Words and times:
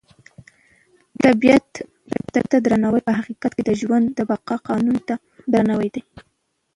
طبیعت 1.23 1.67
ته 2.51 2.57
درناوی 2.65 3.01
په 3.07 3.11
حقیقت 3.19 3.51
کې 3.55 3.63
د 3.65 3.71
ژوند 3.81 4.05
د 4.11 4.19
بقا 4.29 4.55
قانون 4.67 4.97
ته 5.07 5.15
درناوی 5.53 5.89
دی. 5.95 6.03